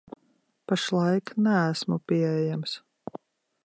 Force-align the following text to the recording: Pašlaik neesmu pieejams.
Pašlaik 0.67 1.25
neesmu 1.43 1.97
pieejams. 2.07 2.71